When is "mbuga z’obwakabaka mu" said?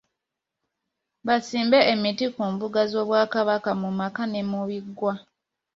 2.53-3.89